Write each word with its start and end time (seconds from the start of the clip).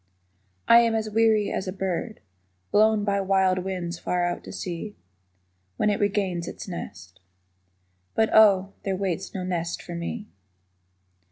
I 0.67 0.79
am 0.79 0.95
as 0.95 1.11
weary 1.11 1.51
as 1.51 1.67
a 1.67 1.71
bird 1.71 2.21
Blown 2.71 3.03
by 3.03 3.21
wild 3.21 3.59
winds 3.59 3.99
far 3.99 4.25
out 4.25 4.43
to 4.45 4.51
sea 4.51 4.95
When 5.77 5.91
it 5.91 5.99
regains 5.99 6.47
its 6.47 6.67
nest. 6.67 7.19
But, 8.15 8.31
Oh, 8.33 8.73
There 8.81 8.95
waits 8.97 9.35
no 9.35 9.43
nest 9.43 9.79
for 9.83 9.93
me. 9.93 10.25